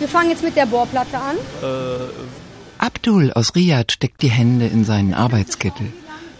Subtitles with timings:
[0.00, 1.36] Wir fangen jetzt mit der Bohrplatte an.
[2.78, 5.92] Abdul aus Riyadh steckt die Hände in seinen Arbeitskittel.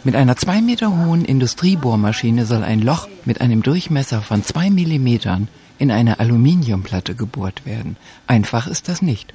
[0.02, 5.48] Mit einer zwei Meter hohen Industriebohrmaschine soll ein Loch mit einem Durchmesser von zwei Millimetern
[5.78, 7.98] in eine Aluminiumplatte gebohrt werden.
[8.26, 9.34] Einfach ist das nicht.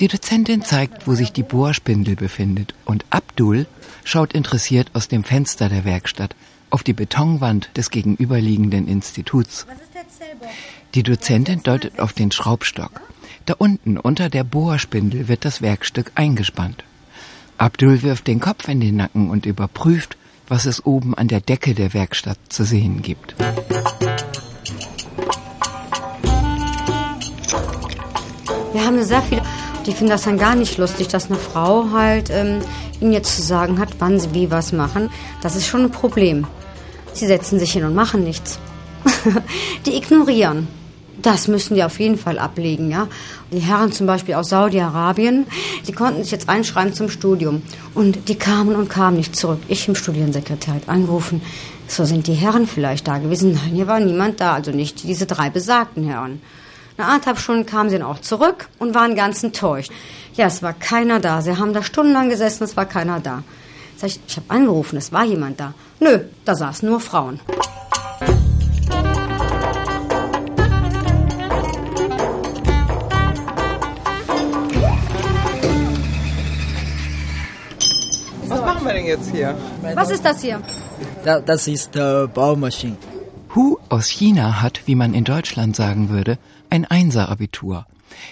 [0.00, 3.66] Die Dozentin zeigt, wo sich die Bohrspindel befindet und Abdul
[4.02, 6.34] schaut interessiert aus dem Fenster der Werkstatt
[6.70, 9.64] auf die Betonwand des gegenüberliegenden Instituts.
[10.96, 13.00] Die Dozentin deutet auf den Schraubstock.
[13.46, 16.82] Da unten unter der Bohrspindel wird das Werkstück eingespannt.
[17.58, 20.16] Abdul wirft den Kopf in den Nacken und überprüft,
[20.48, 23.34] was es oben an der Decke der Werkstatt zu sehen gibt.
[28.72, 29.42] Wir haben sehr viele,
[29.86, 32.60] die finden das dann gar nicht lustig, dass eine Frau halt ähm,
[33.00, 35.10] ihnen jetzt zu sagen hat, wann sie wie was machen.
[35.42, 36.46] Das ist schon ein Problem.
[37.12, 38.58] Sie setzen sich hin und machen nichts.
[39.86, 40.66] die ignorieren.
[41.22, 43.08] Das müssen die auf jeden Fall ablegen, ja.
[43.52, 45.46] Die Herren zum Beispiel aus Saudi-Arabien,
[45.86, 47.62] die konnten sich jetzt einschreiben zum Studium.
[47.94, 49.60] Und die kamen und kamen nicht zurück.
[49.68, 51.40] Ich im Studiensekretariat angerufen.
[51.86, 53.52] So sind die Herren vielleicht da gewesen.
[53.52, 56.40] Nein, hier war niemand da, also nicht diese drei besagten Herren.
[56.96, 59.90] Nach anderthalb Stunden kamen sie dann auch zurück und waren ganz enttäuscht.
[60.34, 61.42] Ja, es war keiner da.
[61.42, 63.42] Sie haben da stundenlang gesessen, es war keiner da.
[63.96, 65.74] Sag ich, ich habe angerufen, es war jemand da.
[66.00, 67.40] Nö, da saßen nur Frauen.
[79.14, 79.56] Jetzt hier?
[79.94, 80.62] Was ist das hier?
[81.24, 82.96] Da, das ist äh, Baumaschine.
[83.54, 86.38] Hu aus China hat, wie man in Deutschland sagen würde,
[86.70, 87.86] ein Einser-Abitur.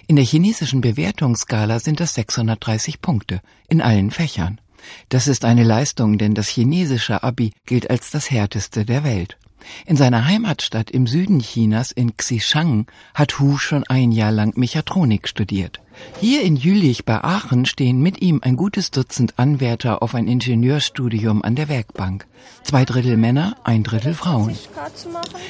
[0.06, 4.60] In der chinesischen Bewertungsskala sind das 630 Punkte in allen Fächern.
[5.08, 9.38] Das ist eine Leistung, denn das chinesische Abi gilt als das härteste der Welt.
[9.86, 15.28] In seiner Heimatstadt im Süden Chinas in Xishan hat Hu schon ein Jahr lang Mechatronik
[15.28, 15.80] studiert.
[16.20, 21.42] Hier in Jülich bei Aachen stehen mit ihm ein gutes Dutzend Anwärter auf ein Ingenieurstudium
[21.42, 22.26] an der Werkbank.
[22.62, 24.56] Zwei Drittel Männer, ein Drittel Frauen.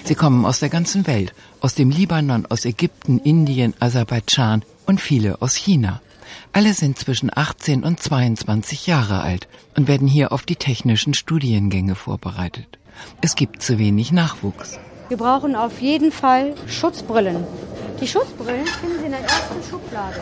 [0.04, 5.40] Sie kommen aus der ganzen Welt, aus dem Libanon, aus Ägypten, Indien, Aserbaidschan und viele
[5.40, 6.00] aus China.
[6.52, 11.94] Alle sind zwischen 18 und 22 Jahre alt und werden hier auf die technischen Studiengänge
[11.94, 12.78] vorbereitet.
[13.20, 14.78] Es gibt zu wenig Nachwuchs.
[15.08, 17.44] Wir brauchen auf jeden Fall Schutzbrillen.
[18.00, 20.20] Die Schutzbrillen finden Sie in der ersten Schublade.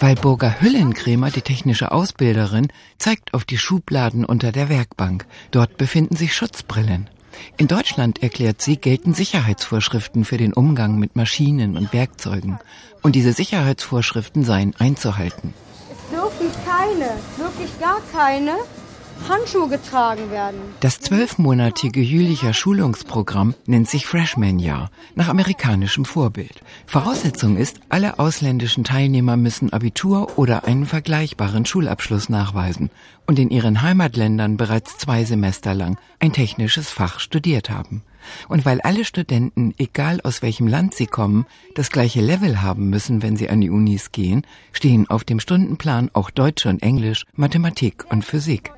[0.00, 5.24] Walburga Hüllenkrämer, die technische Ausbilderin, zeigt auf die Schubladen unter der Werkbank.
[5.50, 7.08] Dort befinden sich Schutzbrillen.
[7.56, 12.58] In Deutschland, erklärt sie, gelten Sicherheitsvorschriften für den Umgang mit Maschinen und Werkzeugen.
[13.02, 15.54] Und diese Sicherheitsvorschriften seien einzuhalten.
[15.90, 18.56] Es dürfen keine, wirklich gar keine
[19.28, 20.58] Handschuhe getragen werden.
[20.80, 26.60] Das zwölfmonatige Jülicher Schulungsprogramm nennt sich Freshman-Jahr, nach amerikanischem Vorbild.
[26.86, 32.90] Voraussetzung ist, alle ausländischen Teilnehmer müssen Abitur oder einen vergleichbaren Schulabschluss nachweisen
[33.26, 38.02] und in ihren Heimatländern bereits zwei Semester lang ein technisches Fach studiert haben.
[38.48, 43.22] Und weil alle Studenten, egal aus welchem Land sie kommen, das gleiche Level haben müssen,
[43.22, 48.04] wenn sie an die Unis gehen, stehen auf dem Stundenplan auch Deutsch und Englisch, Mathematik
[48.10, 48.72] und Physik.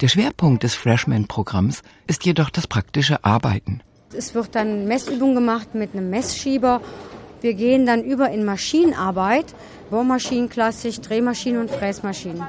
[0.00, 3.80] Der Schwerpunkt des Freshman-Programms ist jedoch das praktische Arbeiten.
[4.14, 6.80] Es wird dann Messübung gemacht mit einem Messschieber.
[7.40, 9.46] Wir gehen dann über in Maschinenarbeit,
[9.90, 12.42] Bohrmaschinen klassisch, Drehmaschinen und Fräsmaschinen.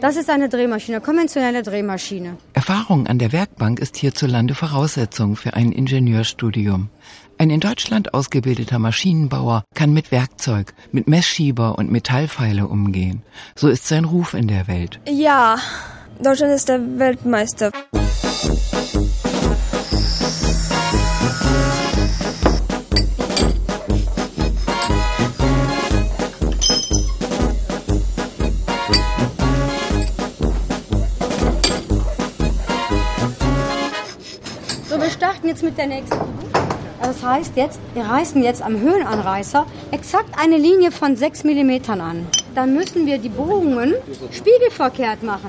[0.00, 2.38] Das ist eine Drehmaschine, konventionelle Drehmaschine.
[2.54, 6.88] Erfahrung an der Werkbank ist hierzulande Voraussetzung für ein Ingenieurstudium.
[7.36, 13.22] Ein in Deutschland ausgebildeter Maschinenbauer kann mit Werkzeug, mit Messschieber und Metallpfeile umgehen.
[13.54, 15.00] So ist sein Ruf in der Welt.
[15.06, 15.58] Ja,
[16.22, 17.70] Deutschland ist der Weltmeister.
[35.70, 36.18] mit der nächsten.
[37.00, 42.26] Das heißt jetzt, wir reißen jetzt am Höhenanreißer exakt eine Linie von 6 mm an.
[42.54, 43.94] Dann müssen wir die Bohrungen
[44.32, 45.48] spiegelverkehrt machen.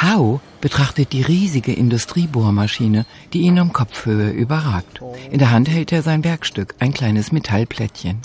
[0.00, 5.00] Hau betrachtet die riesige Industriebohrmaschine, die ihn um Kopfhöhe überragt.
[5.30, 8.20] In der Hand hält er sein Werkstück, ein kleines Metallplättchen.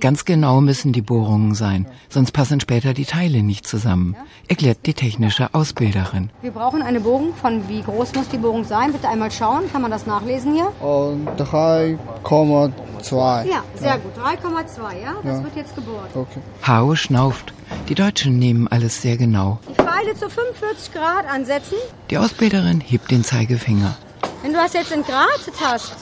[0.00, 4.16] Ganz genau müssen die Bohrungen sein, sonst passen später die Teile nicht zusammen,
[4.48, 6.30] erklärt die technische Ausbilderin.
[6.42, 8.92] Wir brauchen eine Bohrung von wie groß muss die Bohrung sein?
[8.92, 10.72] Bitte einmal schauen, kann man das nachlesen hier?
[10.80, 13.44] Und 3,2.
[13.44, 14.12] Ja, sehr gut.
[14.22, 15.14] 3,2, ja?
[15.22, 16.10] Das wird jetzt gebohrt.
[16.14, 16.40] Okay.
[16.66, 17.52] Hao schnauft.
[17.88, 19.58] Die Deutschen nehmen alles sehr genau.
[19.68, 21.76] Die Pfeile zu 45 Grad ansetzen.
[22.10, 23.96] Die Ausbilderin hebt den Zeigefinger.
[24.42, 25.96] Wenn du das jetzt in Grad hast,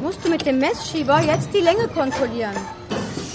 [0.00, 2.54] musst du mit dem Messschieber jetzt die Länge kontrollieren.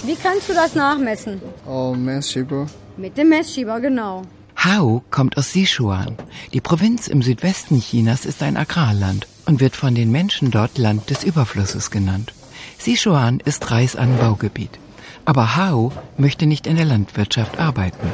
[0.04, 1.40] Wie kannst du das nachmessen?
[1.66, 2.66] Oh, Messschieber.
[2.96, 4.22] Mit dem Messschieber, genau.
[4.56, 6.16] Hao kommt aus Sichuan.
[6.52, 11.10] Die Provinz im Südwesten Chinas ist ein Agrarland und wird von den Menschen dort Land
[11.10, 12.32] des Überflusses genannt.
[12.78, 14.78] Sichuan ist Reisanbaugebiet.
[15.24, 18.08] Aber Hao möchte nicht in der Landwirtschaft arbeiten.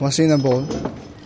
[0.00, 0.64] Maschinenbau.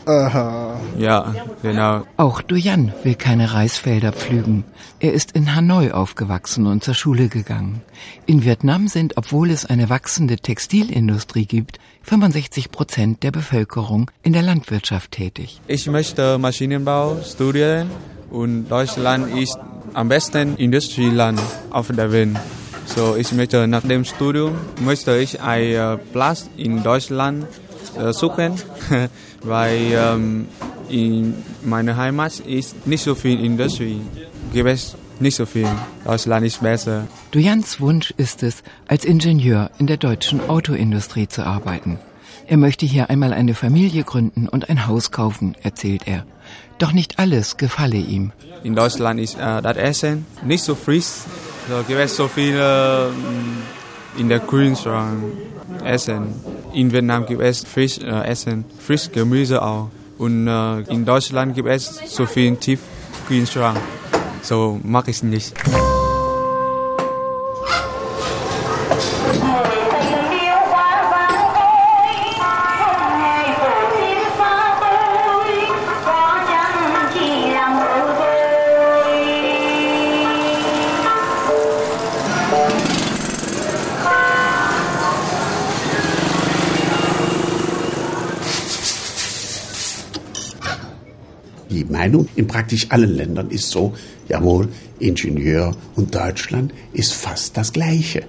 [0.09, 2.03] Äh, Ja, genau.
[2.17, 4.65] Auch Duyan will keine Reisfelder pflügen.
[5.01, 7.83] Er ist in Hanoi aufgewachsen und zur Schule gegangen.
[8.27, 14.43] In Vietnam sind, obwohl es eine wachsende Textilindustrie gibt, 65 Prozent der Bevölkerung in der
[14.43, 15.61] Landwirtschaft tätig.
[15.67, 17.91] Ich möchte Maschinenbau studieren
[18.31, 19.59] und Deutschland ist
[19.95, 21.41] am besten Industrieland
[21.71, 22.37] auf der Welt.
[22.87, 27.47] So, ich möchte nach dem Studium möchte ich einen äh, Platz in Deutschland
[27.99, 28.55] äh, suchen,
[29.43, 30.49] weil ähm,
[30.89, 34.01] in meiner Heimat ist nicht so viel Industrie.
[34.53, 35.69] Gibt es nicht so viel.
[36.05, 37.07] Deutschland ist besser.
[37.31, 41.99] Duyans Wunsch ist es, als Ingenieur in der deutschen Autoindustrie zu arbeiten.
[42.47, 46.25] Er möchte hier einmal eine Familie gründen und ein Haus kaufen, erzählt er.
[46.79, 48.33] Doch nicht alles gefalle ihm.
[48.63, 51.27] In Deutschland ist äh, das Essen nicht so frisch.
[51.69, 53.59] So gibt es so viele ähm,
[54.19, 55.23] in der Kühlschrank
[55.85, 56.35] Essen.
[56.73, 59.89] In Vietnam gibt es frisch äh, Essen, frisch Gemüse auch.
[60.19, 63.79] Und äh, in Deutschland gibt es so viel Tiefkühlschrank.
[64.43, 65.55] So mag ich nicht.
[91.99, 93.95] Meinung in praktisch allen Ländern ist so,
[94.29, 94.69] jawohl,
[95.01, 98.23] Ingenieur und Deutschland ist fast das Gleiche.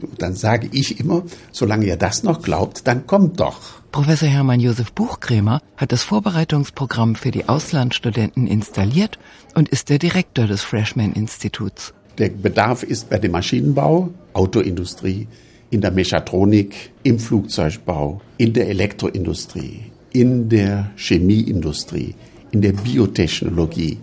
[0.00, 1.22] Und dann sage ich immer,
[1.52, 3.60] solange ihr das noch glaubt, dann kommt doch.
[3.92, 9.18] Professor Hermann Josef Buchkremer hat das Vorbereitungsprogramm für die Auslandsstudenten installiert
[9.54, 11.94] und ist der Direktor des Freshman-Instituts.
[12.18, 15.28] Der Bedarf ist bei dem Maschinenbau, Autoindustrie,
[15.70, 22.14] in der Mechatronik, im Flugzeugbau, in der Elektroindustrie, in der Chemieindustrie,
[22.52, 23.98] in der Biotechnologie.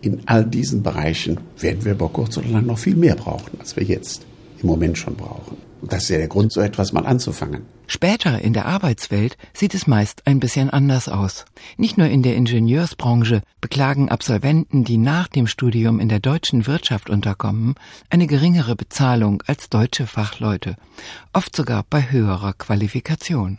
[0.00, 3.74] In all diesen Bereichen werden wir über kurz oder lang noch viel mehr brauchen, als
[3.76, 4.24] wir jetzt
[4.60, 5.56] im Moment schon brauchen.
[5.80, 7.62] Und das ist ja der Grund, so etwas mal anzufangen.
[7.86, 11.44] Später in der Arbeitswelt sieht es meist ein bisschen anders aus.
[11.76, 17.10] Nicht nur in der Ingenieursbranche beklagen Absolventen, die nach dem Studium in der deutschen Wirtschaft
[17.10, 17.74] unterkommen,
[18.08, 20.76] eine geringere Bezahlung als deutsche Fachleute,
[21.34, 23.58] oft sogar bei höherer Qualifikation.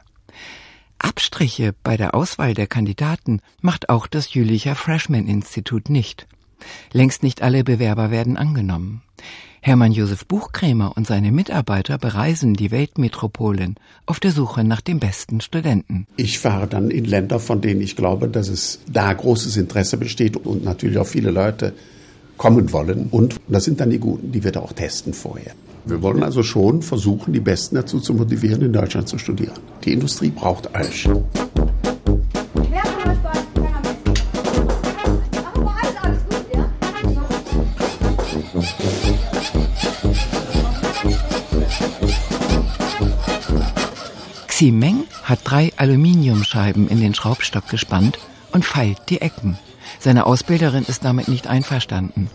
[0.99, 6.27] Abstriche bei der Auswahl der Kandidaten macht auch das Jülicher Freshman Institut nicht.
[6.91, 9.01] Längst nicht alle Bewerber werden angenommen.
[9.61, 13.75] Hermann Josef Buchkremer und seine Mitarbeiter bereisen die Weltmetropolen
[14.05, 16.05] auf der Suche nach dem besten Studenten.
[16.17, 20.37] Ich fahre dann in Länder, von denen ich glaube, dass es da großes Interesse besteht
[20.37, 21.73] und natürlich auch viele Leute
[22.37, 23.07] kommen wollen.
[23.11, 25.53] Und das sind dann die Guten, die wir da auch testen vorher.
[25.85, 29.53] Wir wollen also schon versuchen, die Besten dazu zu motivieren, in Deutschland zu studieren.
[29.83, 31.07] Die Industrie braucht euch.
[44.47, 48.17] Xi Meng hat drei Aluminiumscheiben in den Schraubstock gespannt
[48.53, 49.59] und feilt die Ecken.
[50.05, 52.29] Seine Ausbilderin ist damit nicht einverstanden.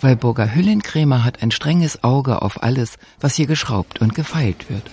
[0.00, 4.84] Weil Burger Hüllenkrämer hat ein strenges Auge auf alles, was hier geschraubt und gefeilt wird.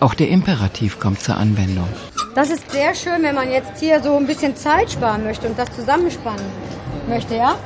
[0.00, 1.88] Auch der Imperativ kommt zur Anwendung.
[2.34, 5.58] Das ist sehr schön, wenn man jetzt hier so ein bisschen Zeit sparen möchte und
[5.58, 6.44] das zusammenspannen
[7.08, 7.56] möchte, ja?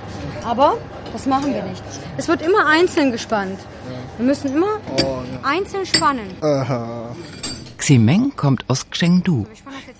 [0.45, 0.77] Aber
[1.13, 1.83] das machen wir nicht.
[2.17, 3.59] Es wird immer einzeln gespannt.
[4.19, 4.79] Wir müssen immer
[5.43, 6.31] einzeln spannen.
[7.91, 9.47] Ximeng kommt aus Chengdu.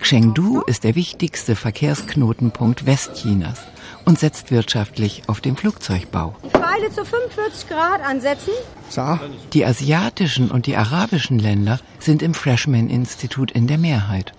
[0.01, 3.59] Chengdu ist der wichtigste Verkehrsknotenpunkt Westchinas
[4.05, 6.33] und setzt wirtschaftlich auf den Flugzeugbau.
[6.41, 8.53] Die Pfeile zu 45 Grad ansetzen.
[9.51, 14.31] Die asiatischen und die arabischen Länder sind im Freshman-Institut in der Mehrheit.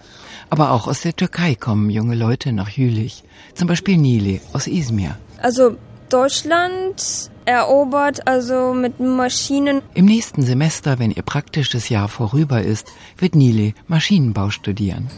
[0.49, 3.23] Aber auch aus der Türkei kommen junge Leute nach Jülich.
[3.53, 5.19] Zum Beispiel Nile aus Izmir.
[5.37, 5.77] Also
[6.09, 9.83] Deutschland erobert also mit Maschinen.
[9.95, 15.11] Im nächsten Semester, wenn ihr praktisches Jahr vorüber ist, wird Nile Maschinenbau studieren.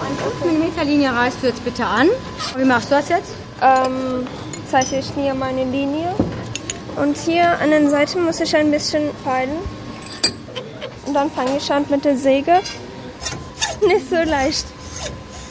[0.00, 2.08] An 5 mm Linie reißt du jetzt bitte an.
[2.54, 3.34] Und wie machst du das jetzt?
[3.60, 4.26] Ähm,
[4.70, 6.14] zeichne ich hier meine Linie.
[6.96, 9.58] Und hier an den Seiten muss ich ein bisschen feilen.
[11.06, 12.60] Und dann fange ich an mit der Säge.
[13.86, 14.64] Nicht so leicht.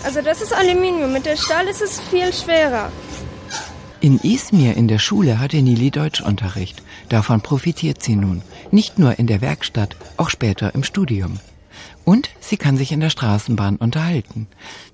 [0.04, 1.14] Also das ist Aluminium.
[1.14, 2.92] Mit der Stahl ist es viel schwerer.
[4.06, 6.84] In Izmir in der Schule hatte Nili Deutschunterricht.
[7.10, 11.40] Davon profitiert sie nun, nicht nur in der Werkstatt, auch später im Studium.
[12.04, 14.46] Und sie kann sich in der Straßenbahn unterhalten.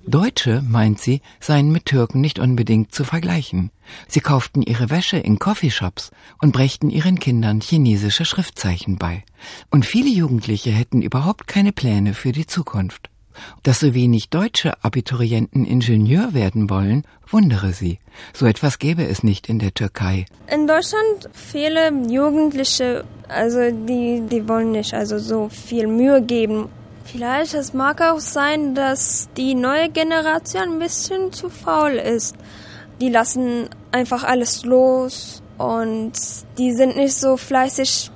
[0.06, 3.70] Deutsche, meint sie, seien mit Türken nicht unbedingt zu vergleichen.
[4.08, 9.24] Sie kauften ihre Wäsche in Coffeeshops und brächten ihren Kindern chinesische Schriftzeichen bei.
[9.68, 13.11] Und viele Jugendliche hätten überhaupt keine Pläne für die Zukunft.
[13.62, 17.98] Dass so wenig deutsche Abiturienten Ingenieur werden wollen, wundere sie.
[18.32, 20.26] So etwas gäbe es nicht in der Türkei.
[20.52, 26.68] In Deutschland viele Jugendliche, also die, die wollen nicht also so viel Mühe geben.
[27.04, 32.36] Vielleicht es mag auch sein, dass die neue Generation ein bisschen zu faul ist.
[33.00, 36.12] Die lassen einfach alles los und
[36.58, 38.10] die sind nicht so fleißig.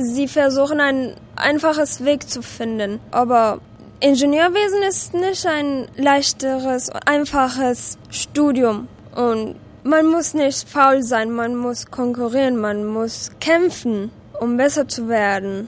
[0.00, 3.60] Sie versuchen ein einfaches Weg zu finden, aber
[4.00, 8.86] Ingenieurwesen ist nicht ein leichteres, einfaches Studium.
[9.16, 15.08] Und man muss nicht faul sein, man muss konkurrieren, man muss kämpfen, um besser zu
[15.08, 15.66] werden.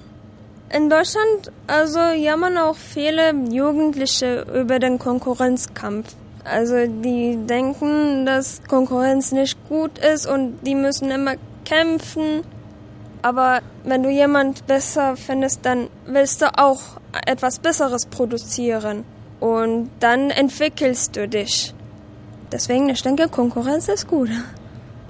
[0.73, 6.15] In Deutschland also jammern auch viele Jugendliche über den Konkurrenzkampf.
[6.45, 11.35] Also die denken, dass Konkurrenz nicht gut ist und die müssen immer
[11.65, 12.45] kämpfen.
[13.23, 19.05] Aber wenn du jemand besser findest, dann willst du auch etwas Besseres produzieren.
[19.41, 21.75] Und dann entwickelst du dich.
[22.53, 24.31] Deswegen, ich denke, Konkurrenz ist gut.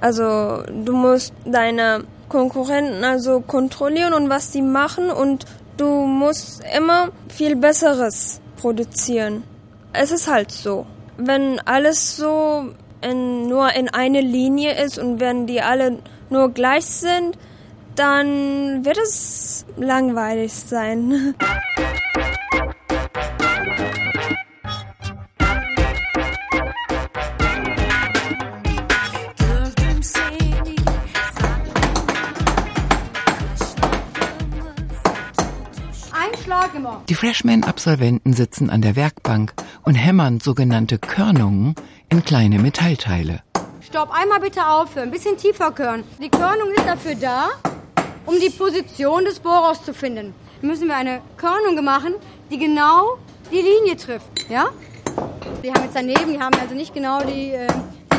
[0.00, 5.44] Also du musst deine Konkurrenten also kontrollieren und was sie machen und
[5.76, 9.42] du musst immer viel Besseres produzieren.
[9.92, 10.86] Es ist halt so.
[11.16, 12.70] Wenn alles so
[13.02, 15.98] in, nur in eine Linie ist und wenn die alle
[16.30, 17.36] nur gleich sind,
[17.94, 21.34] dann wird es langweilig sein.
[37.08, 41.74] Die Freshman-Absolventen sitzen an der Werkbank und hämmern sogenannte Körnungen
[42.08, 43.42] in kleine Metallteile.
[43.80, 46.04] Stopp, einmal bitte aufhören, ein bisschen tiefer körnen.
[46.22, 47.48] Die Körnung ist dafür da,
[48.30, 50.34] um die Position des Bohrers zu finden.
[50.62, 52.14] Müssen wir eine Körnung machen,
[52.50, 53.18] die genau
[53.50, 54.68] die Linie trifft, ja?
[55.62, 57.66] Wir haben jetzt daneben, wir haben also nicht genau die, äh,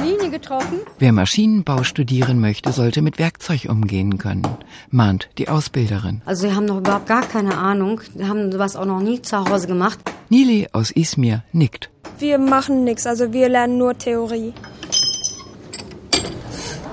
[0.03, 0.79] Linie getroffen.
[0.97, 4.47] Wer Maschinenbau studieren möchte, sollte mit Werkzeug umgehen können,
[4.89, 6.21] mahnt die Ausbilderin.
[6.25, 8.01] Also wir haben noch überhaupt gar keine Ahnung.
[8.15, 9.99] Wir haben sowas auch noch nie zu Hause gemacht.
[10.29, 11.89] Nili aus Izmir nickt.
[12.17, 14.53] Wir machen nichts, also wir lernen nur Theorie.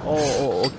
[0.07, 0.71] Oh, oh, oh.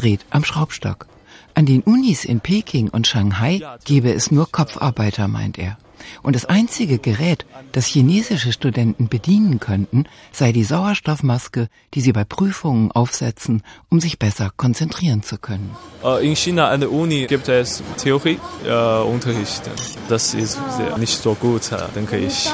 [0.00, 1.08] Dreht am Schraubstock.
[1.52, 5.76] An den Unis in Peking und Shanghai gebe es nur Kopfarbeiter, meint er.
[6.22, 12.24] Und das einzige Gerät, das chinesische Studenten bedienen könnten, sei die Sauerstoffmaske, die sie bei
[12.24, 15.76] Prüfungen aufsetzen, um sich besser konzentrieren zu können.
[16.02, 19.66] Äh, in China an der Uni gibt es Theorieunterricht.
[19.66, 19.70] Äh,
[20.08, 20.58] das ist
[20.96, 22.50] nicht so gut, äh, denke ich.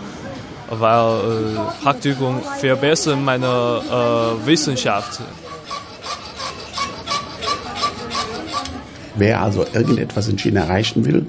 [0.70, 5.20] Weil äh, Praktikum verbessert meine äh, Wissenschaft.
[9.16, 11.26] Wer also irgendetwas in China erreichen will,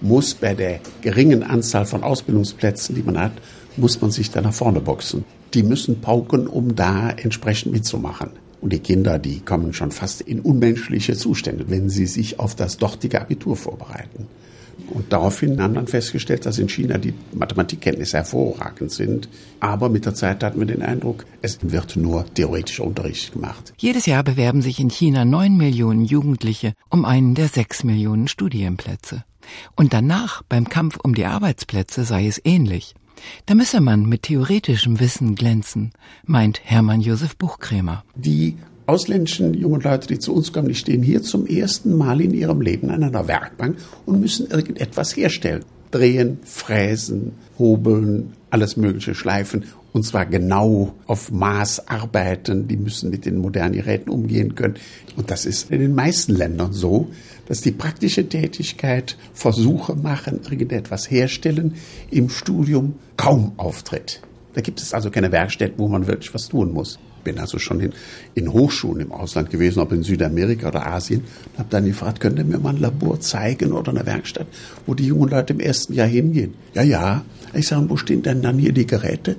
[0.00, 3.32] muss bei der geringen Anzahl von Ausbildungsplätzen, die man hat,
[3.76, 5.24] muss man sich da nach vorne boxen.
[5.54, 8.30] Die müssen pauken, um da entsprechend mitzumachen.
[8.60, 12.78] Und die Kinder, die kommen schon fast in unmenschliche Zustände, wenn sie sich auf das
[12.78, 14.28] dortige Abitur vorbereiten.
[14.90, 19.28] Und daraufhin haben dann festgestellt, dass in China die Mathematikkenntnisse hervorragend sind.
[19.60, 23.72] Aber mit der Zeit hatten wir den Eindruck, es wird nur theoretischer Unterricht gemacht.
[23.78, 29.24] Jedes Jahr bewerben sich in China neun Millionen Jugendliche um einen der sechs Millionen Studienplätze.
[29.74, 32.94] Und danach, beim Kampf um die Arbeitsplätze, sei es ähnlich.
[33.46, 35.92] Da müsse man mit theoretischem Wissen glänzen,
[36.24, 38.04] meint Hermann Josef Buchkremer.
[38.14, 38.56] Die
[38.86, 42.60] ausländischen jungen Leute, die zu uns kommen, die stehen hier zum ersten Mal in ihrem
[42.60, 43.76] Leben an einer Werkbank
[44.06, 45.64] und müssen irgendetwas herstellen.
[45.90, 49.64] Drehen, fräsen, hobeln, alles Mögliche schleifen
[49.96, 52.68] und zwar genau auf Maß arbeiten.
[52.68, 54.74] Die müssen mit den modernen Geräten umgehen können.
[55.16, 57.08] Und das ist in den meisten Ländern so,
[57.48, 61.76] dass die praktische Tätigkeit, Versuche machen, irgendetwas herstellen,
[62.10, 64.20] im Studium kaum auftritt.
[64.52, 66.98] Da gibt es also keine Werkstätten, wo man wirklich was tun muss.
[67.26, 67.92] Bin also schon in,
[68.36, 72.38] in Hochschulen im Ausland gewesen, ob in Südamerika oder Asien, und habe dann gefragt, könnt
[72.38, 74.46] ihr mir mal ein Labor zeigen oder eine Werkstatt,
[74.86, 76.54] wo die jungen Leute im ersten Jahr hingehen?
[76.74, 77.24] Ja, ja.
[77.52, 79.36] Ich sage, wo stehen denn dann hier die Geräte?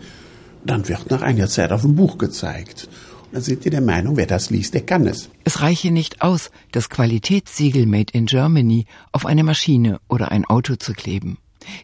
[0.66, 2.90] Dann wird nach einiger Zeit auf ein Buch gezeigt.
[3.32, 5.30] Dann sind die der Meinung, wer das liest, der kann es.
[5.46, 10.76] Es reiche nicht aus, das Qualitätssiegel Made in Germany auf eine Maschine oder ein Auto
[10.76, 11.38] zu kleben.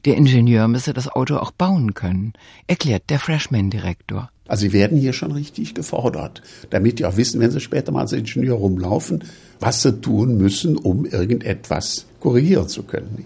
[0.05, 2.33] Der Ingenieur müsse das Auto auch bauen können,
[2.67, 4.29] erklärt der Freshman-Direktor.
[4.47, 8.01] Also sie werden hier schon richtig gefordert, damit die auch wissen, wenn sie später mal
[8.01, 9.23] als Ingenieur rumlaufen,
[9.59, 13.25] was sie tun müssen, um irgendetwas korrigieren zu können.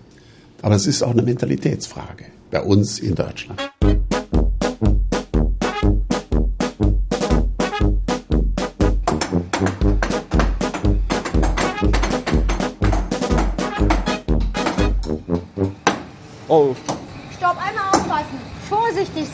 [0.62, 3.60] Aber es ist auch eine Mentalitätsfrage bei uns in Deutschland.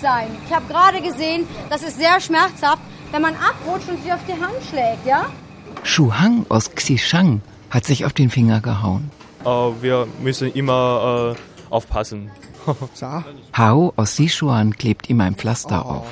[0.03, 0.27] Sein.
[0.45, 4.33] Ich habe gerade gesehen, das ist sehr schmerzhaft, wenn man abrutscht und sich auf die
[4.33, 5.25] Hand schlägt, ja?
[5.83, 9.09] Shu Hang aus Xishang hat sich auf den Finger gehauen.
[9.45, 12.29] Äh, wir müssen immer äh, aufpassen.
[13.57, 16.05] Hao aus Sichuan klebt ihm ein Pflaster auf.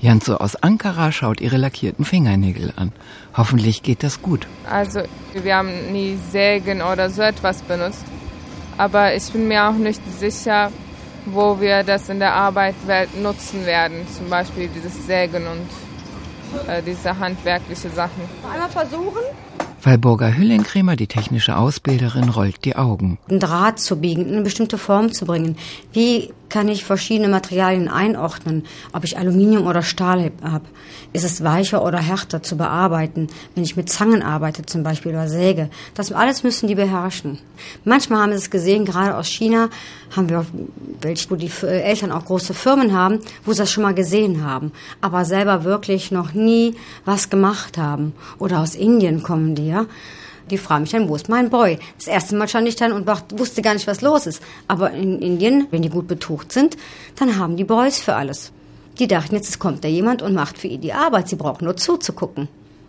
[0.00, 2.92] Janzo aus Ankara schaut ihre lackierten Fingernägel an.
[3.36, 4.46] Hoffentlich geht das gut.
[4.68, 5.02] Also,
[5.32, 8.04] wir haben nie Sägen oder so etwas benutzt.
[8.76, 10.70] Aber ich bin mir auch nicht sicher,
[11.26, 14.06] wo wir das in der Arbeitswelt nutzen werden.
[14.08, 18.22] Zum Beispiel dieses Sägen und äh, diese handwerkliche Sachen.
[18.50, 19.22] Einmal versuchen.
[19.82, 23.18] Walburga Hüllenkremer, die technische Ausbilderin, rollt die Augen.
[23.28, 25.56] Einen Draht zu biegen, in eine bestimmte Form zu bringen.
[25.92, 28.64] Wie kann ich verschiedene Materialien einordnen?
[28.92, 30.64] Ob ich Aluminium oder Stahl habe?
[31.12, 33.28] Ist es weicher oder härter zu bearbeiten?
[33.54, 35.70] Wenn ich mit Zangen arbeite zum Beispiel oder säge.
[35.94, 37.38] Das alles müssen die beherrschen.
[37.84, 39.68] Manchmal haben sie es gesehen, gerade aus China
[40.14, 40.46] haben wir
[41.00, 44.72] welche, wo die Eltern auch große Firmen haben, wo sie das schon mal gesehen haben,
[45.00, 46.74] aber selber wirklich noch nie
[47.04, 48.14] was gemacht haben.
[48.38, 49.86] Oder aus Indien kommen die, ja.
[50.50, 51.78] Die fragen mich dann, wo ist mein Boy?
[51.98, 53.06] Das erste Mal stand ich dann und
[53.38, 54.42] wusste gar nicht, was los ist.
[54.68, 56.76] Aber in Indien, wenn die gut betucht sind,
[57.18, 58.52] dann haben die Boys für alles.
[58.98, 61.28] Die dachten, jetzt kommt da jemand und macht für ihr die Arbeit.
[61.28, 62.48] Sie brauchen nur zuzugucken.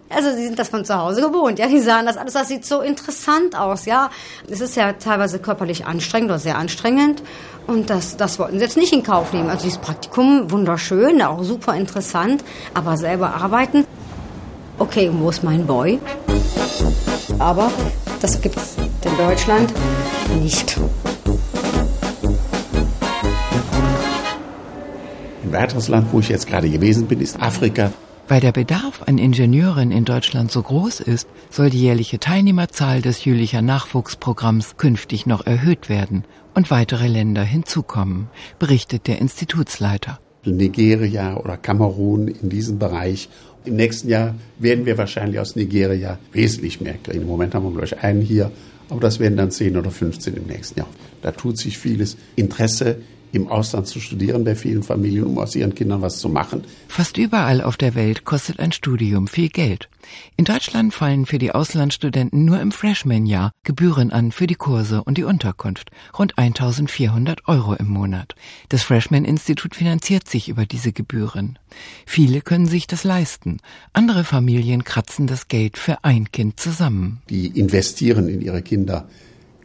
[0.09, 1.67] Also sie sind das von zu Hause gewohnt, ja.
[1.67, 4.09] Die sagen das alles, das sieht so interessant aus, ja.
[4.49, 7.21] Es ist ja teilweise körperlich anstrengend oder sehr anstrengend.
[7.65, 9.49] Und das, das wollten sie jetzt nicht in Kauf nehmen.
[9.49, 13.85] Also dieses Praktikum, wunderschön, auch super interessant, aber selber arbeiten.
[14.79, 15.99] Okay, und wo ist mein Boy?
[17.39, 17.71] Aber
[18.21, 19.71] das gibt's in Deutschland
[20.41, 20.79] nicht.
[25.43, 27.91] Ein weiteres Land, wo ich jetzt gerade gewesen bin, ist Afrika.
[28.27, 33.23] Weil der Bedarf an Ingenieuren in Deutschland so groß ist, soll die jährliche Teilnehmerzahl des
[33.23, 38.27] Jülicher Nachwuchsprogramms künftig noch erhöht werden und weitere Länder hinzukommen,
[38.59, 40.19] berichtet der Institutsleiter.
[40.43, 43.29] Nigeria oder Kamerun in diesem Bereich.
[43.65, 47.21] Im nächsten Jahr werden wir wahrscheinlich aus Nigeria wesentlich mehr kriegen.
[47.21, 48.51] Im Moment haben wir gleich einen hier,
[48.89, 50.89] aber das werden dann 10 oder 15 im nächsten Jahr.
[51.21, 52.17] Da tut sich vieles.
[52.35, 52.97] Interesse
[53.31, 56.63] im Ausland zu studieren bei vielen Familien, um aus ihren Kindern was zu machen.
[56.87, 59.89] Fast überall auf der Welt kostet ein Studium viel Geld.
[60.37, 65.17] In Deutschland fallen für die Auslandsstudenten nur im Freshman-Jahr Gebühren an für die Kurse und
[65.17, 68.35] die Unterkunft, rund 1400 Euro im Monat.
[68.69, 71.59] Das Freshman-Institut finanziert sich über diese Gebühren.
[72.05, 73.57] Viele können sich das leisten.
[73.91, 77.21] Andere Familien kratzen das Geld für ein Kind zusammen.
[77.29, 79.09] Die investieren in ihre Kinder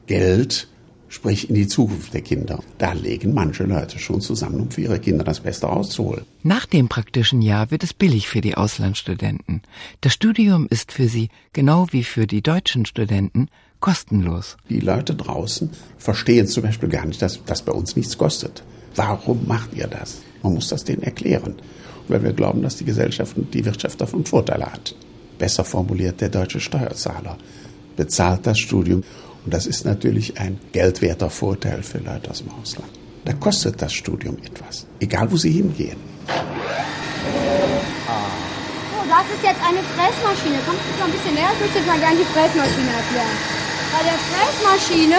[0.06, 0.68] Geld,
[1.12, 2.60] sprich in die Zukunft der Kinder.
[2.78, 6.24] Da legen manche Leute schon zusammen, um für ihre Kinder das Beste rauszuholen.
[6.42, 9.60] Nach dem praktischen Jahr wird es billig für die Auslandsstudenten.
[10.00, 13.48] Das Studium ist für sie, genau wie für die deutschen Studenten,
[13.80, 14.56] kostenlos.
[14.70, 18.64] Die Leute draußen verstehen zum Beispiel gar nicht, dass das bei uns nichts kostet.
[18.96, 20.22] Warum macht ihr das?
[20.42, 21.56] Man muss das denen erklären.
[22.08, 24.94] Weil wir glauben, dass die Gesellschaft und die Wirtschaft davon Vorteile hat.
[25.38, 27.36] Besser formuliert der deutsche Steuerzahler
[27.96, 29.02] bezahlt das Studium
[29.44, 32.90] und das ist natürlich ein geldwerter Vorteil für Leute aus dem Ausland.
[33.24, 35.96] Da kostet das Studium etwas, egal wo sie hingehen.
[38.92, 40.58] So, das ist jetzt eine Fräsmaschine.
[40.66, 43.36] Kommt mal ein bisschen näher, ich möchte jetzt mal gerne die Fräsmaschine erklären.
[43.92, 45.18] Bei der Fräsmaschine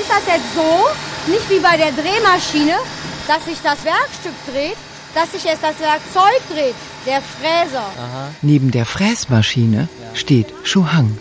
[0.00, 0.86] ist das jetzt so,
[1.30, 2.78] nicht wie bei der Drehmaschine,
[3.26, 4.76] dass sich das Werkstück dreht,
[5.14, 6.74] dass sich erst das Werkzeug dreht,
[7.06, 7.86] der Fräser.
[7.98, 8.30] Aha.
[8.42, 11.18] Neben der Fräsmaschine steht Schuhang.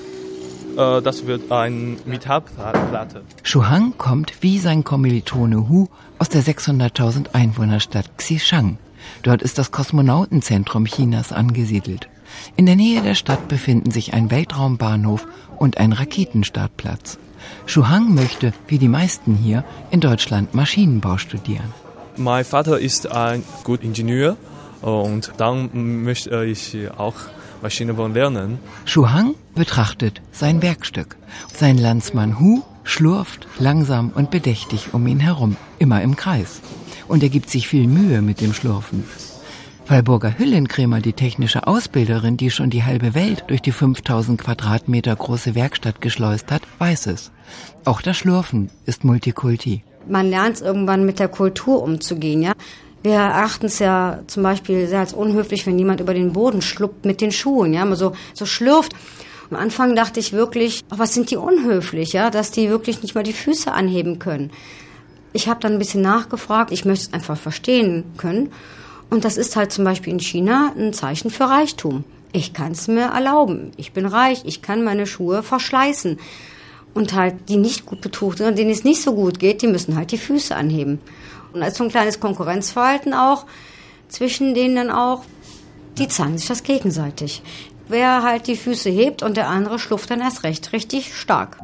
[0.77, 3.23] Äh, das wird eine Metallplatte.
[3.43, 5.87] Schuhang kommt wie sein Kommilitone Hu
[6.19, 8.77] aus der 600.000 Einwohnerstadt Xishang.
[9.21, 12.07] Dort ist das Kosmonautenzentrum Chinas angesiedelt.
[12.55, 17.19] In der Nähe der Stadt befinden sich ein Weltraumbahnhof und ein Raketenstartplatz.
[17.65, 21.73] Schuhang möchte, wie die meisten hier, in Deutschland Maschinenbau studieren.
[22.15, 24.37] Mein Vater ist ein guter Ingenieur
[24.81, 27.15] und dann möchte ich auch
[27.63, 28.59] Maschinenbau lernen.
[28.85, 31.15] Schuhang betrachtet sein Werkstück.
[31.51, 36.61] Sein Landsmann Hu schlurft langsam und bedächtig um ihn herum, immer im Kreis.
[37.07, 39.05] Und er gibt sich viel Mühe mit dem Schlurfen.
[39.87, 45.55] Walburger Hüllenkremer, die technische Ausbilderin, die schon die halbe Welt durch die 5000 Quadratmeter große
[45.55, 47.31] Werkstatt geschleust hat, weiß es.
[47.85, 49.83] Auch das Schlurfen ist Multikulti.
[50.07, 52.53] Man lernt irgendwann mit der Kultur umzugehen, ja.
[53.03, 57.05] Wir erachten es ja zum Beispiel sehr als unhöflich, wenn jemand über den Boden schluppt
[57.05, 58.93] mit den Schuhen, ja, so, so schlürft.
[59.51, 63.23] Am Anfang dachte ich wirklich, was sind die unhöflich, ja, dass die wirklich nicht mal
[63.23, 64.51] die Füße anheben können.
[65.33, 68.51] Ich habe dann ein bisschen nachgefragt, ich möchte es einfach verstehen können.
[69.09, 72.05] Und das ist halt zum Beispiel in China ein Zeichen für Reichtum.
[72.31, 73.71] Ich kann es mir erlauben.
[73.77, 76.19] Ich bin reich, ich kann meine Schuhe verschleißen.
[76.93, 79.95] Und halt die nicht gut betucht sind, denen es nicht so gut geht, die müssen
[79.95, 80.99] halt die Füße anheben.
[81.53, 83.45] Und als so ein kleines Konkurrenzverhalten auch
[84.09, 85.23] zwischen denen dann auch,
[85.97, 87.43] die zeigen sich das gegenseitig.
[87.87, 91.57] Wer halt die Füße hebt und der andere schluft dann erst recht richtig stark.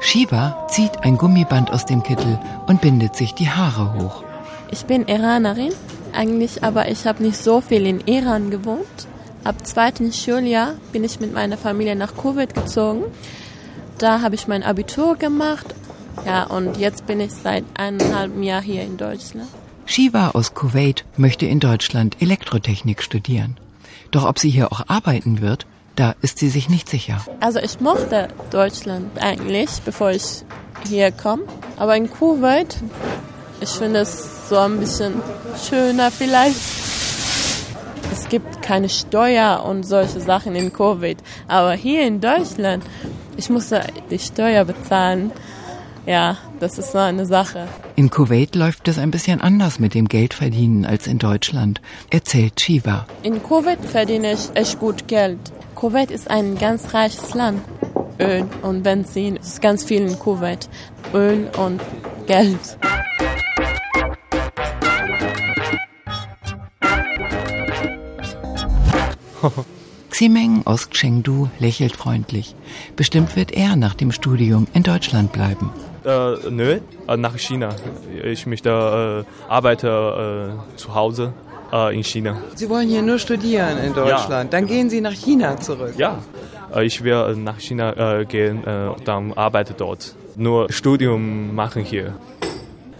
[0.00, 4.22] Shiva zieht ein Gummiband aus dem Kittel und bindet sich die Haare hoch.
[4.70, 5.72] Ich bin Iranerin,
[6.14, 9.08] eigentlich, aber ich habe nicht so viel in Iran gewohnt.
[9.44, 13.04] Ab zweiten Schuljahr bin ich mit meiner Familie nach Kuwait gezogen.
[13.98, 15.66] Da habe ich mein Abitur gemacht.
[16.24, 19.48] Ja, und jetzt bin ich seit eineinhalb Jahren hier in Deutschland.
[19.86, 23.58] Shiva aus Kuwait möchte in Deutschland Elektrotechnik studieren.
[24.10, 27.24] Doch ob sie hier auch arbeiten wird, da ist sie sich nicht sicher.
[27.40, 30.44] Also ich mochte Deutschland eigentlich, bevor ich
[30.88, 31.42] hier komme.
[31.76, 32.76] Aber in Kuwait,
[33.60, 35.14] ich finde es so ein bisschen
[35.68, 36.56] schöner vielleicht.
[38.12, 41.18] Es gibt keine Steuer und solche Sachen in Kuwait.
[41.48, 42.84] Aber hier in Deutschland,
[43.36, 45.32] ich musste die Steuer bezahlen.
[46.06, 47.66] Ja, das ist so eine Sache.
[47.96, 53.06] In Kuwait läuft es ein bisschen anders mit dem Geldverdienen als in Deutschland, erzählt Shiva.
[53.22, 55.38] In Kuwait verdiene ich echt gut Geld.
[55.74, 57.62] Kuwait ist ein ganz reiches Land.
[58.20, 60.68] Öl und Benzin ist ganz viel in Kuwait.
[61.12, 61.80] Öl und
[62.26, 62.78] Geld.
[70.10, 72.54] Ximeng aus Chengdu lächelt freundlich.
[72.94, 75.70] Bestimmt wird er nach dem Studium in Deutschland bleiben.
[76.04, 76.78] Äh, nö,
[77.08, 77.70] äh, nach China.
[78.22, 81.32] Ich möchte äh, arbeite äh, zu Hause
[81.72, 82.36] äh, in China.
[82.54, 84.52] Sie wollen hier nur studieren in Deutschland.
[84.52, 84.58] Ja.
[84.60, 85.94] Dann gehen Sie nach China zurück.
[85.96, 86.18] Ja,
[86.74, 90.14] äh, ich will nach China äh, gehen, äh, dann arbeite dort.
[90.36, 92.14] Nur Studium machen hier.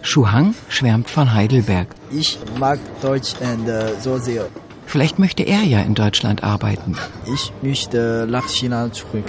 [0.01, 1.87] Shu Hang schwärmt von Heidelberg.
[2.11, 4.47] Ich mag Deutsch und äh, so sehr.
[4.85, 6.97] Vielleicht möchte er ja in Deutschland arbeiten.
[7.33, 9.25] Ich möchte nach China zurück.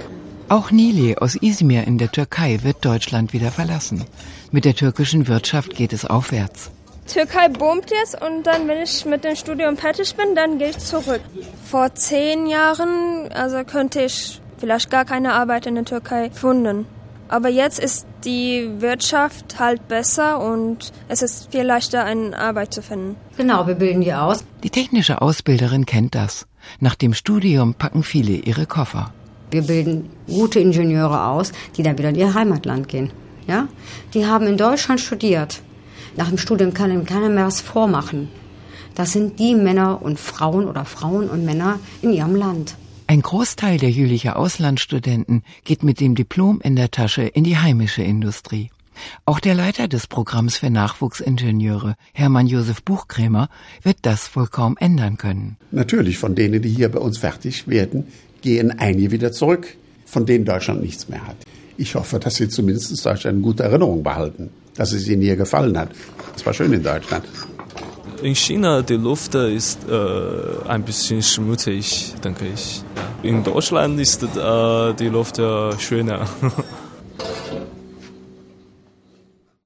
[0.49, 4.05] Auch Nili aus Izmir in der Türkei wird Deutschland wieder verlassen.
[4.53, 6.71] Mit der türkischen Wirtschaft geht es aufwärts.
[7.13, 10.79] Türkei boomt jetzt und dann, wenn ich mit dem Studium fertig bin, dann gehe ich
[10.79, 11.21] zurück.
[11.65, 16.87] Vor zehn Jahren, also könnte ich vielleicht gar keine Arbeit in der Türkei finden.
[17.29, 22.83] Aber jetzt ist die Wirtschaft halt besser und es ist viel leichter, eine Arbeit zu
[22.83, 23.17] finden.
[23.37, 24.45] Genau, wir bilden die aus.
[24.63, 26.47] Die technische Ausbilderin kennt das.
[26.81, 29.13] Nach dem Studium packen viele ihre Koffer.
[29.51, 33.13] Wir bilden gute Ingenieure aus, die dann wieder in ihr Heimatland gehen.
[33.47, 33.69] Ja?
[34.15, 35.63] Die haben in Deutschland studiert.
[36.17, 38.29] Nach dem Studium kann ihm keiner mehr was vormachen.
[38.95, 42.77] Das sind die Männer und Frauen oder Frauen und Männer in ihrem Land.
[43.09, 48.03] Ein Großteil der Jülicher Auslandsstudenten geht mit dem Diplom in der Tasche in die heimische
[48.03, 48.71] Industrie.
[49.25, 53.49] Auch der Leiter des Programms für Nachwuchsingenieure, Hermann Josef Buchkrämer,
[53.83, 55.57] wird das wohl kaum ändern können.
[55.71, 58.05] Natürlich, von denen, die hier bei uns fertig werden,
[58.41, 61.37] gehen einige wieder zurück, von denen Deutschland nichts mehr hat.
[61.77, 65.77] Ich hoffe, dass Sie zumindest Deutschland eine gute Erinnerung behalten dass es ihnen hier gefallen
[65.77, 65.91] hat.
[66.35, 67.25] Es war schön in Deutschland.
[68.23, 72.83] In China die Luft ist äh, ein bisschen schmutzig, denke ich.
[73.23, 76.27] In Deutschland ist äh, die Luft äh, schöner.